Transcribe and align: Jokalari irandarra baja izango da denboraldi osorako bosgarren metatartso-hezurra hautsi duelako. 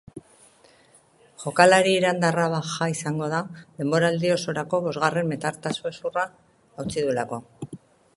Jokalari 1.41 1.91
irandarra 1.97 2.45
baja 2.53 2.87
izango 2.93 3.27
da 3.33 3.41
denboraldi 3.83 4.31
osorako 4.37 4.81
bosgarren 4.87 5.29
metatartso-hezurra 5.35 6.25
hautsi 6.31 6.97
duelako. 7.09 7.41